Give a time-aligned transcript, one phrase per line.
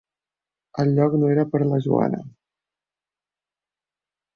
[0.83, 2.25] El lloc no era per a la Joana.